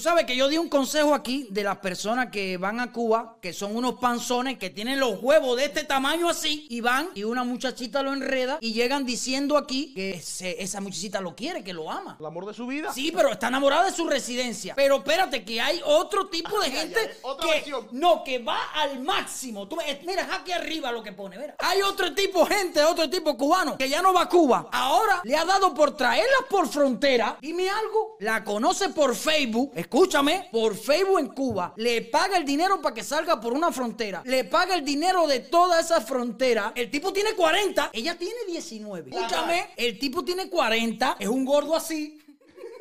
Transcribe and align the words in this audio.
sabes 0.00 0.24
que 0.24 0.34
yo 0.36 0.48
di 0.48 0.58
un 0.58 0.68
consejo 0.68 1.14
aquí 1.14 1.46
de 1.50 1.62
las 1.62 1.78
personas 1.78 2.30
que 2.30 2.56
van 2.56 2.80
a 2.80 2.92
Cuba, 2.92 3.36
que 3.40 3.52
son 3.52 3.76
unos 3.76 3.94
panzones 4.00 4.58
que 4.58 4.70
tienen 4.70 4.98
los 4.98 5.22
huevos 5.22 5.56
de 5.56 5.66
este 5.66 5.84
tamaño 5.84 6.28
así, 6.28 6.66
y 6.70 6.80
van 6.80 7.10
y 7.14 7.24
una 7.24 7.44
muchachita 7.44 8.02
lo 8.02 8.12
enreda 8.12 8.58
y 8.60 8.72
llegan 8.72 9.04
diciendo 9.04 9.56
aquí 9.56 9.92
que 9.94 10.20
esa 10.58 10.80
muchachita 10.80 11.20
lo 11.20 11.36
quiere, 11.36 11.62
que 11.62 11.72
lo 11.72 11.90
ama. 11.90 12.16
El 12.18 12.26
amor 12.26 12.46
de 12.46 12.54
su 12.54 12.66
vida. 12.66 12.92
Sí, 12.92 13.12
pero 13.14 13.30
está 13.30 13.48
enamorada 13.48 13.84
de 13.84 13.92
su 13.92 14.08
residencia. 14.08 14.74
Pero 14.74 14.96
espérate, 14.96 15.44
que 15.44 15.60
hay 15.60 15.80
otro 15.84 16.28
tipo 16.28 16.58
de 16.60 16.66
Ay, 16.66 16.72
gente 16.72 17.00
ay, 17.00 17.10
otra 17.22 17.46
que 17.46 17.52
versión. 17.54 17.88
no, 17.92 18.24
que 18.24 18.38
va 18.40 18.58
al 18.74 19.00
máximo. 19.00 19.68
Tú, 19.68 19.76
mira, 20.06 20.28
aquí 20.34 20.52
arriba 20.52 20.90
lo 20.92 21.02
que 21.02 21.12
pone. 21.12 21.38
Mira. 21.38 21.54
Hay 21.58 21.82
otro 21.82 22.14
tipo 22.14 22.44
de 22.46 22.54
gente, 22.54 22.82
otro 22.82 23.08
tipo 23.08 23.36
cubano 23.36 23.76
que 23.78 23.88
ya 23.88 24.02
no 24.02 24.12
va 24.12 24.22
a 24.22 24.28
Cuba. 24.28 24.68
Ahora 24.72 25.20
le 25.24 25.36
ha 25.36 25.44
dado 25.44 25.74
por 25.74 25.96
traerla 25.96 26.36
por 26.48 26.68
frontera. 26.68 27.36
Dime 27.40 27.68
algo. 27.68 28.16
La 28.20 28.42
conoce 28.44 28.88
por 28.90 29.14
Facebook. 29.14 29.72
Escúchame, 29.92 30.48
por 30.52 30.76
Facebook 30.76 31.18
en 31.18 31.26
Cuba. 31.34 31.74
Le 31.76 32.02
paga 32.02 32.36
el 32.36 32.44
dinero 32.44 32.80
para 32.80 32.94
que 32.94 33.02
salga 33.02 33.40
por 33.40 33.52
una 33.52 33.72
frontera. 33.72 34.22
Le 34.24 34.44
paga 34.44 34.76
el 34.76 34.84
dinero 34.84 35.26
de 35.26 35.40
toda 35.40 35.80
esa 35.80 36.00
frontera. 36.00 36.72
El 36.76 36.88
tipo 36.92 37.12
tiene 37.12 37.32
40. 37.34 37.90
Ella 37.92 38.16
tiene 38.16 38.38
19. 38.46 39.10
Escúchame, 39.10 39.70
el 39.76 39.98
tipo 39.98 40.24
tiene 40.24 40.48
40. 40.48 41.16
Es 41.18 41.26
un 41.26 41.44
gordo 41.44 41.74
así. 41.74 42.22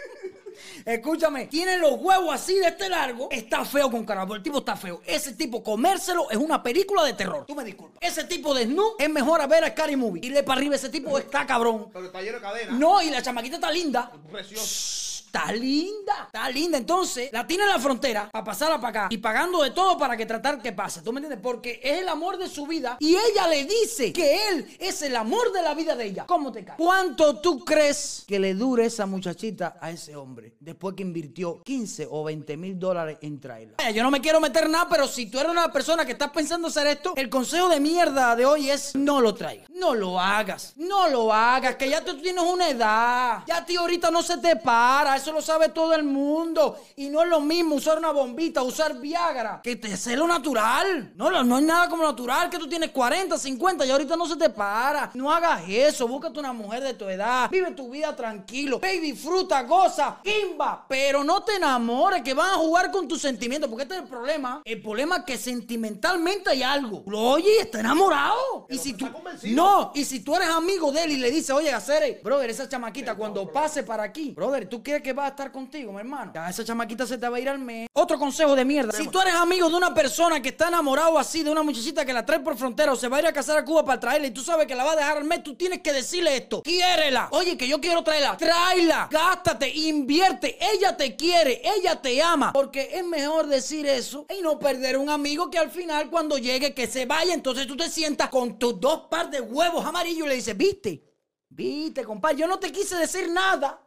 Escúchame, 0.85 1.47
tiene 1.47 1.79
los 1.79 1.93
huevos 1.99 2.31
así 2.31 2.53
de 2.53 2.67
este 2.67 2.87
largo. 2.87 3.27
Está 3.31 3.65
feo 3.65 3.89
con 3.89 4.05
carajo. 4.05 4.35
El 4.35 4.43
tipo 4.43 4.59
está 4.59 4.75
feo. 4.75 5.01
Ese 5.03 5.33
tipo, 5.33 5.63
comérselo 5.63 6.29
es 6.29 6.37
una 6.37 6.61
película 6.61 7.03
de 7.03 7.13
terror. 7.13 7.43
Tú 7.47 7.55
me 7.55 7.65
disculpas. 7.65 7.97
Ese 8.01 8.25
tipo 8.25 8.53
de 8.53 8.65
snu 8.65 8.83
es 8.99 9.09
mejor 9.09 9.41
a 9.41 9.47
ver 9.47 9.63
a 9.63 9.69
Scary 9.71 9.95
Movie. 9.95 10.27
Irle 10.27 10.43
para 10.43 10.59
arriba, 10.59 10.75
ese 10.75 10.89
tipo 10.89 11.17
está 11.17 11.47
cabrón. 11.47 11.89
Pero 11.91 12.05
está 12.05 12.21
lleno 12.21 12.35
de 12.35 12.41
cadena. 12.43 12.71
No, 12.73 13.01
y 13.01 13.09
la 13.09 13.23
chamaquita 13.23 13.55
está 13.55 13.71
linda. 13.71 14.11
Precioso. 14.31 15.08
Está 15.31 15.51
linda, 15.51 16.23
está 16.25 16.49
linda. 16.49 16.79
Entonces, 16.79 17.29
la 17.31 17.45
tiene 17.45 17.63
en 17.63 17.69
la 17.69 17.77
frontera 17.77 18.31
para 18.31 18.43
pasarla 18.43 18.81
para 18.81 19.05
acá 19.05 19.07
y 19.11 19.19
pagando 19.19 19.61
de 19.61 19.69
todo 19.69 19.95
para 19.95 20.17
que 20.17 20.25
tratar 20.25 20.59
que 20.59 20.71
pase. 20.71 21.03
¿Tú 21.03 21.13
me 21.13 21.19
entiendes? 21.19 21.39
Porque 21.39 21.79
es 21.83 21.99
el 21.99 22.09
amor 22.09 22.39
de 22.39 22.49
su 22.49 22.65
vida 22.65 22.97
y 22.99 23.15
ella 23.15 23.47
le 23.47 23.63
dice 23.65 24.11
que 24.11 24.49
él 24.49 24.75
es 24.79 25.03
el 25.03 25.15
amor 25.15 25.51
de 25.51 25.61
la 25.61 25.75
vida 25.75 25.95
de 25.95 26.05
ella. 26.05 26.25
¿Cómo 26.25 26.51
te 26.51 26.65
cae? 26.65 26.77
¿Cuánto 26.77 27.35
tú 27.37 27.63
crees 27.63 28.23
que 28.27 28.39
le 28.39 28.55
dure 28.55 28.85
esa 28.85 29.05
muchachita 29.05 29.77
a 29.79 29.91
ese 29.91 30.15
hombre 30.15 30.55
después 30.59 30.95
que 30.95 31.03
invirtió 31.03 31.61
15 31.61 32.07
o 32.09 32.23
20 32.23 32.57
mil 32.57 32.79
dólares 32.79 33.19
en 33.21 33.39
traerla? 33.39 33.75
Vaya, 33.77 33.91
Yo 33.91 34.01
no 34.01 34.09
me 34.09 34.21
quiero 34.21 34.41
meter 34.41 34.67
nada, 34.67 34.87
pero 34.89 35.07
si 35.07 35.27
tú 35.27 35.37
eres 35.39 35.51
una 35.51 35.71
persona 35.71 36.07
que 36.07 36.13
estás 36.13 36.31
pensando 36.31 36.69
hacer 36.69 36.87
esto, 36.87 37.13
el 37.15 37.29
consejo 37.29 37.69
de 37.69 37.79
mierda 37.79 38.35
de 38.35 38.47
hoy 38.47 38.71
es 38.71 38.95
no 38.95 39.21
lo 39.21 39.35
traigas. 39.35 39.69
No 39.69 39.93
lo 39.93 40.19
hagas. 40.19 40.73
No 40.75 41.07
lo 41.07 41.31
hagas, 41.31 41.75
que 41.75 41.87
ya 41.87 42.03
tú 42.03 42.19
tienes 42.19 42.43
una 42.43 42.67
edad. 42.67 43.43
Ya 43.45 43.57
a 43.57 43.65
ti 43.65 43.75
ahorita 43.75 44.09
no 44.09 44.23
se 44.23 44.39
te 44.39 44.55
para. 44.55 45.18
Eso 45.19 45.33
lo 45.33 45.41
sabe 45.41 45.67
todo 45.67 45.93
el 45.93 46.03
mundo. 46.03 46.77
Y 46.95 47.09
no 47.09 47.21
es 47.21 47.27
lo 47.27 47.41
mismo 47.41 47.75
usar 47.75 47.97
una 47.97 48.11
bombita, 48.11 48.63
usar 48.63 48.97
Viagra, 48.99 49.59
que 49.61 49.75
te 49.75 49.97
sé 49.97 50.15
lo 50.15 50.25
natural. 50.27 51.11
No, 51.15 51.29
no, 51.43 51.55
hay 51.57 51.63
nada 51.65 51.89
como 51.89 52.03
natural, 52.03 52.49
que 52.49 52.57
tú 52.57 52.69
tienes 52.69 52.91
40, 52.91 53.37
50 53.37 53.85
y 53.85 53.91
ahorita 53.91 54.15
no 54.15 54.25
se 54.25 54.37
te 54.37 54.49
para. 54.49 55.11
No 55.13 55.29
hagas 55.29 55.63
eso. 55.67 56.07
Búscate 56.07 56.39
una 56.39 56.53
mujer 56.53 56.83
de 56.83 56.93
tu 56.93 57.09
edad. 57.09 57.49
Vive 57.49 57.71
tu 57.71 57.89
vida 57.89 58.15
tranquilo. 58.15 58.79
Ve 58.79 58.95
y 58.95 58.99
disfruta, 58.99 59.61
goza, 59.63 60.19
kimba. 60.23 60.85
Pero 60.87 61.21
no 61.25 61.43
te 61.43 61.55
enamores, 61.55 62.21
que 62.23 62.33
van 62.33 62.51
a 62.51 62.55
jugar 62.55 62.89
con 62.91 63.05
tus 63.05 63.21
sentimientos. 63.21 63.69
Porque 63.69 63.83
este 63.83 63.95
es 63.95 64.03
el 64.03 64.07
problema. 64.07 64.61
El 64.63 64.81
problema 64.81 65.17
es 65.17 65.23
que 65.25 65.37
sentimentalmente 65.37 66.49
hay 66.49 66.63
algo. 66.63 67.03
Lo 67.07 67.19
oye 67.19 67.57
y 67.57 67.61
está 67.61 67.81
enamorado. 67.81 68.67
Y 68.69 68.77
si 68.77 68.93
tú. 68.93 69.05
No, 69.43 69.91
y 69.93 70.05
si 70.05 70.21
tú 70.21 70.35
eres 70.35 70.47
amigo 70.47 70.93
de 70.93 71.03
él 71.03 71.11
y 71.11 71.17
le 71.17 71.29
dices, 71.29 71.49
oye, 71.51 71.73
Acere, 71.73 72.21
brother, 72.23 72.49
esa 72.49 72.69
chamaquita 72.69 73.15
cuando 73.15 73.51
pase 73.51 73.83
para 73.83 74.03
aquí, 74.03 74.31
brother, 74.31 74.67
¿tú 74.67 74.81
crees 74.81 75.01
que 75.01 75.08
va 75.13 75.25
a 75.25 75.29
estar 75.29 75.51
contigo, 75.51 75.91
mi 75.91 75.99
hermano? 75.99 76.31
Ya 76.33 76.49
esa 76.49 76.63
chamaquita 76.63 77.05
se 77.05 77.17
te 77.17 77.27
va 77.27 77.37
a 77.37 77.39
ir 77.39 77.49
al 77.49 77.59
mes. 77.59 77.87
Otro 77.93 78.17
consejo 78.17 78.55
de 78.55 78.65
mierda. 78.65 78.91
Si 78.91 79.07
tú 79.07 79.19
eres 79.19 79.33
amigo 79.35 79.69
de 79.69 79.75
una 79.75 79.93
persona 79.93 80.41
que 80.41 80.49
está 80.49 80.67
enamorado 80.67 81.17
así, 81.17 81.43
de 81.43 81.49
una 81.49 81.63
muchachita 81.63 82.05
que 82.05 82.13
la 82.13 82.25
trae 82.25 82.39
por 82.39 82.57
frontera 82.57 82.91
o 82.93 82.95
se 82.95 83.07
va 83.07 83.17
a 83.17 83.19
ir 83.21 83.27
a 83.27 83.33
casar 83.33 83.57
a 83.57 83.65
Cuba 83.65 83.83
para 83.83 83.99
traerla 83.99 84.27
y 84.27 84.31
tú 84.31 84.41
sabes 84.41 84.67
que 84.67 84.75
la 84.75 84.83
va 84.83 84.93
a 84.93 84.95
dejar 84.95 85.17
al 85.17 85.23
mes, 85.25 85.43
tú 85.43 85.55
tienes 85.55 85.81
que 85.81 85.93
decirle 85.93 86.37
esto. 86.37 86.61
Quiérela. 86.63 87.29
Oye, 87.31 87.57
que 87.57 87.67
yo 87.67 87.79
quiero 87.79 88.03
traerla. 88.03 88.37
Tráela. 88.37 89.07
Gástate, 89.11 89.69
invierte. 89.69 90.57
Ella 90.73 90.95
te 90.95 91.15
quiere, 91.15 91.61
ella 91.63 92.01
te 92.01 92.21
ama. 92.21 92.53
Porque 92.53 92.89
es 92.93 93.05
mejor 93.05 93.47
decir 93.47 93.85
eso 93.85 94.25
y 94.37 94.41
no 94.41 94.59
perder 94.59 94.97
un 94.97 95.09
amigo 95.09 95.49
que 95.49 95.57
al 95.57 95.69
final 95.69 96.09
cuando 96.09 96.37
llegue 96.37 96.73
que 96.73 96.87
se 96.87 97.05
vaya, 97.05 97.33
entonces 97.33 97.67
tú 97.67 97.75
te 97.75 97.89
sientas 97.89 98.29
con 98.29 98.57
tus 98.57 98.79
dos 98.79 99.07
par 99.09 99.29
de 99.29 99.41
huevos 99.41 99.85
amarillos 99.85 100.25
y 100.25 100.29
le 100.29 100.35
dices, 100.35 100.55
viste, 100.55 101.03
viste, 101.49 102.03
compadre, 102.03 102.37
yo 102.37 102.47
no 102.47 102.59
te 102.59 102.71
quise 102.71 102.95
decir 102.95 103.29
nada. 103.29 103.81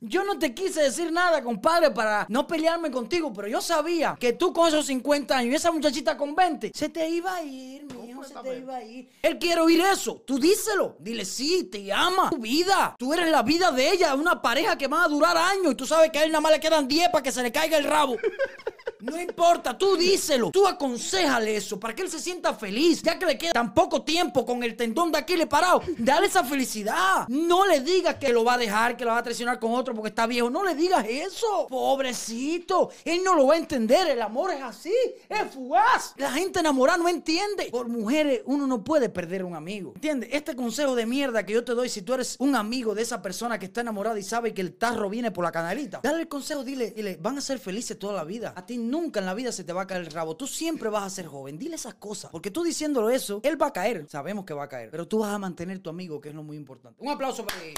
Yo 0.00 0.24
no 0.24 0.38
te 0.38 0.54
quise 0.54 0.82
decir 0.82 1.12
nada, 1.12 1.42
compadre, 1.42 1.90
para 1.90 2.26
no 2.28 2.46
pelearme 2.46 2.90
contigo, 2.90 3.32
pero 3.32 3.48
yo 3.48 3.60
sabía 3.60 4.16
que 4.18 4.32
tú 4.32 4.52
con 4.52 4.68
esos 4.68 4.86
50 4.86 5.36
años 5.36 5.52
y 5.52 5.56
esa 5.56 5.72
muchachita 5.72 6.16
con 6.16 6.34
20, 6.34 6.72
se 6.74 6.88
te 6.88 7.08
iba 7.08 7.36
a 7.36 7.42
ir, 7.42 7.84
mi 7.94 8.10
hijo, 8.10 8.24
se 8.24 8.34
te 8.34 8.58
iba 8.58 8.76
a 8.76 8.84
ir. 8.84 9.08
Él 9.22 9.38
quiere 9.38 9.60
oír 9.60 9.80
eso. 9.80 10.22
Tú 10.26 10.38
díselo. 10.38 10.96
Dile, 10.98 11.24
sí, 11.24 11.64
te 11.64 11.92
ama. 11.92 12.30
Tu 12.30 12.38
vida. 12.38 12.94
Tú 12.98 13.12
eres 13.12 13.30
la 13.30 13.42
vida 13.42 13.70
de 13.72 13.90
ella, 13.90 14.14
una 14.14 14.40
pareja 14.40 14.76
que 14.76 14.88
va 14.88 15.04
a 15.04 15.08
durar 15.08 15.36
años 15.36 15.72
y 15.72 15.74
tú 15.74 15.86
sabes 15.86 16.10
que 16.10 16.18
a 16.18 16.24
él 16.24 16.32
nada 16.32 16.40
más 16.40 16.52
le 16.52 16.60
quedan 16.60 16.88
10 16.88 17.10
para 17.10 17.22
que 17.22 17.32
se 17.32 17.42
le 17.42 17.52
caiga 17.52 17.78
el 17.78 17.84
rabo. 17.84 18.16
No 19.06 19.20
importa, 19.20 19.78
tú 19.78 19.96
díselo, 19.96 20.50
tú 20.50 20.66
aconsejale 20.66 21.56
eso 21.56 21.78
para 21.78 21.94
que 21.94 22.02
él 22.02 22.10
se 22.10 22.18
sienta 22.18 22.54
feliz, 22.54 23.02
ya 23.02 23.18
que 23.18 23.26
le 23.26 23.38
queda 23.38 23.52
tan 23.52 23.72
poco 23.72 24.02
tiempo 24.02 24.44
con 24.44 24.62
el 24.62 24.76
tendón 24.76 25.12
de 25.12 25.18
Aquiles 25.18 25.46
parado. 25.46 25.80
Dale 25.96 26.26
esa 26.26 26.42
felicidad. 26.42 27.26
No 27.28 27.66
le 27.66 27.80
digas 27.80 28.16
que 28.16 28.32
lo 28.32 28.44
va 28.44 28.54
a 28.54 28.58
dejar, 28.58 28.96
que 28.96 29.04
lo 29.04 29.12
va 29.12 29.18
a 29.18 29.22
traicionar 29.22 29.60
con 29.60 29.72
otro 29.74 29.94
porque 29.94 30.08
está 30.08 30.26
viejo. 30.26 30.50
No 30.50 30.64
le 30.64 30.74
digas 30.74 31.06
eso. 31.08 31.66
Pobrecito, 31.68 32.90
él 33.04 33.22
no 33.24 33.34
lo 33.34 33.46
va 33.46 33.54
a 33.54 33.58
entender. 33.58 34.08
El 34.08 34.22
amor 34.22 34.50
es 34.52 34.62
así, 34.62 34.94
es 35.28 35.54
fugaz. 35.54 36.14
La 36.16 36.32
gente 36.32 36.60
enamorada 36.60 36.98
no 36.98 37.08
entiende. 37.08 37.68
Por 37.70 37.88
mujeres, 37.88 38.42
uno 38.46 38.66
no 38.66 38.82
puede 38.82 39.08
perder 39.08 39.44
un 39.44 39.54
amigo. 39.54 39.92
¿Entiendes? 39.94 40.30
Este 40.32 40.56
consejo 40.56 40.94
de 40.94 41.06
mierda 41.06 41.46
que 41.46 41.52
yo 41.52 41.64
te 41.64 41.72
doy, 41.72 41.88
si 41.88 42.02
tú 42.02 42.14
eres 42.14 42.36
un 42.38 42.56
amigo 42.56 42.94
de 42.94 43.02
esa 43.02 43.22
persona 43.22 43.58
que 43.58 43.66
está 43.66 43.82
enamorada 43.82 44.18
y 44.18 44.22
sabe 44.22 44.52
que 44.52 44.62
el 44.62 44.74
tarro 44.74 45.08
viene 45.08 45.30
por 45.30 45.44
la 45.44 45.52
canalita, 45.52 46.00
dale 46.02 46.22
el 46.22 46.28
consejo, 46.28 46.64
dile, 46.64 46.90
dile, 46.90 47.18
van 47.20 47.38
a 47.38 47.40
ser 47.40 47.58
felices 47.58 47.98
toda 47.98 48.14
la 48.14 48.24
vida. 48.24 48.52
A 48.56 48.64
ti 48.64 48.78
nunca 48.96 49.20
en 49.20 49.26
la 49.26 49.34
vida 49.34 49.52
se 49.52 49.64
te 49.64 49.72
va 49.72 49.82
a 49.82 49.86
caer 49.86 50.02
el 50.02 50.10
rabo. 50.10 50.36
Tú 50.36 50.46
siempre 50.46 50.88
vas 50.88 51.04
a 51.04 51.10
ser 51.10 51.26
joven. 51.26 51.58
Dile 51.58 51.76
esas 51.76 51.94
cosas. 51.94 52.30
Porque 52.30 52.50
tú 52.50 52.62
diciéndolo 52.62 53.10
eso, 53.10 53.40
él 53.42 53.60
va 53.60 53.66
a 53.66 53.72
caer. 53.72 54.06
Sabemos 54.08 54.44
que 54.44 54.54
va 54.54 54.64
a 54.64 54.68
caer. 54.68 54.90
Pero 54.90 55.06
tú 55.06 55.18
vas 55.18 55.32
a 55.32 55.38
mantener 55.38 55.78
tu 55.80 55.90
amigo, 55.90 56.20
que 56.20 56.30
es 56.30 56.34
lo 56.34 56.42
muy 56.42 56.56
importante. 56.56 57.02
Un 57.02 57.10
aplauso 57.10 57.46
para 57.46 57.62
él. 57.64 57.74